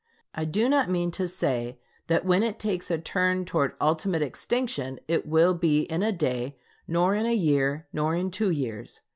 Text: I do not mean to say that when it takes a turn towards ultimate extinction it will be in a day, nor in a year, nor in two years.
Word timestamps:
I 0.33 0.45
do 0.45 0.67
not 0.67 0.89
mean 0.89 1.11
to 1.11 1.27
say 1.27 1.77
that 2.07 2.25
when 2.25 2.41
it 2.41 2.57
takes 2.57 2.89
a 2.89 2.97
turn 2.97 3.45
towards 3.45 3.75
ultimate 3.79 4.23
extinction 4.23 4.99
it 5.07 5.27
will 5.27 5.53
be 5.53 5.81
in 5.83 6.01
a 6.01 6.11
day, 6.11 6.57
nor 6.87 7.13
in 7.13 7.27
a 7.27 7.35
year, 7.35 7.85
nor 7.93 8.15
in 8.15 8.31
two 8.31 8.49
years. 8.49 9.01